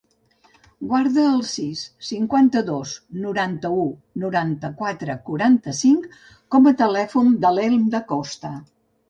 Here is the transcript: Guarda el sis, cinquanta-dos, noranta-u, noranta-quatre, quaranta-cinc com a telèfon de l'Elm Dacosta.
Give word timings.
Guarda 0.91 1.25
el 1.31 1.41
sis, 1.49 1.83
cinquanta-dos, 2.07 2.93
noranta-u, 3.25 3.85
noranta-quatre, 4.25 5.17
quaranta-cinc 5.29 6.09
com 6.57 6.73
a 6.73 6.75
telèfon 6.83 7.33
de 7.47 7.55
l'Elm 7.61 7.87
Dacosta. 7.95 8.53